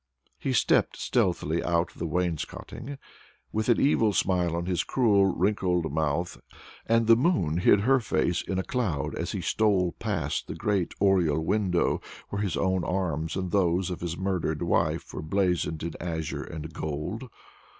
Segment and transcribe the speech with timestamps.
[0.39, 2.97] He stepped stealthily out of the wainscoting,
[3.51, 6.39] with an evil smile on his cruel, wrinkled mouth,
[6.87, 10.95] and the moon hid her face in a cloud as he stole past the great
[10.99, 15.93] oriel window, where his own arms and those of his murdered wife were blazoned in
[16.01, 17.29] azure and gold.